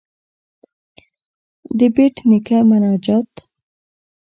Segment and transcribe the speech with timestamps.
[1.77, 3.31] ددبېټ نيکه مناجات.